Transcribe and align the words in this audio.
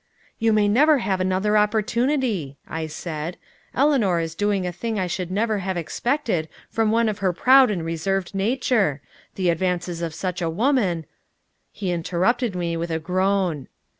"You 0.39 0.51
may 0.51 0.67
never 0.67 0.97
have 0.97 1.21
another 1.21 1.55
opportunity," 1.55 2.57
I 2.67 2.87
said. 2.87 3.37
"Eleanor 3.75 4.19
is 4.19 4.33
doing 4.33 4.65
a 4.65 4.71
thing 4.71 4.97
I 4.97 5.05
should 5.05 5.29
never 5.29 5.59
have 5.59 5.77
expected 5.77 6.49
from 6.71 6.89
one 6.89 7.07
of 7.07 7.19
her 7.19 7.31
proud 7.31 7.69
and 7.69 7.85
reserved 7.85 8.33
nature. 8.33 8.99
The 9.35 9.49
advances 9.49 10.01
of 10.01 10.15
such 10.15 10.41
a 10.41 10.49
woman" 10.49 11.05
He 11.71 11.91
interrupted 11.91 12.55
me 12.55 12.75
with 12.75 12.89
a 12.89 12.97
groan. 12.97 13.67